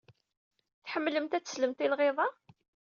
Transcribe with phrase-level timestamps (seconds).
[0.83, 2.27] Tḥemmlemt ad teslemt i lɣiḍa?